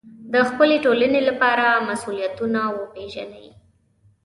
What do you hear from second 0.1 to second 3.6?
د خپلې ټولنې لپاره مسوولیتونه وپېژنئ.